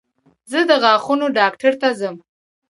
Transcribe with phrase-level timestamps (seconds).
[0.51, 2.15] زه د غاښونو ډاکټر ته ځم.